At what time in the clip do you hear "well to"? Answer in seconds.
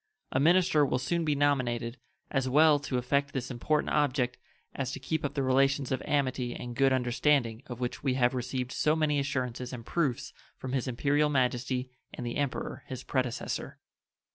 2.49-2.97